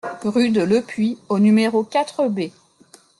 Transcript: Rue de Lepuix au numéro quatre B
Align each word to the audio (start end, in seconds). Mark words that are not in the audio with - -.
Rue 0.23 0.49
de 0.49 0.63
Lepuix 0.63 1.19
au 1.29 1.37
numéro 1.37 1.83
quatre 1.83 2.27
B 2.27 2.49